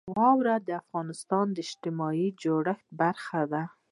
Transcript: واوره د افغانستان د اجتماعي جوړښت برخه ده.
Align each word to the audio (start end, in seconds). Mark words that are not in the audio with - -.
واوره 0.17 0.55
د 0.67 0.69
افغانستان 0.81 1.45
د 1.51 1.57
اجتماعي 1.65 2.27
جوړښت 2.41 2.87
برخه 3.01 3.41
ده. 3.51 3.63